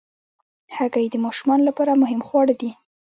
[0.77, 2.71] هګۍ د ماشومانو لپاره مهم خواړه دي.